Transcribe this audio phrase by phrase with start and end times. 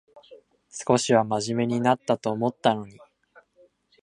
[0.71, 2.99] 少しはまじめになったと思ったのに